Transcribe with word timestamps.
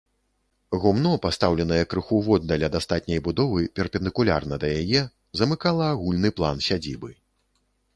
Гумно, 0.85 1.11
пастаўленае 1.25 1.81
крыху 1.91 2.17
воддаль 2.29 2.67
ад 2.69 2.79
астатняй 2.81 3.23
будовы, 3.29 3.69
перпендыкулярна 3.81 4.55
да 4.67 4.75
яе, 4.83 5.07
замыкала 5.43 5.85
агульны 5.95 6.37
план 6.41 6.69
сядзібы. 6.71 7.17